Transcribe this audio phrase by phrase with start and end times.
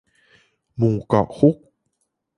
[0.77, 1.55] หมู่เกาะคุก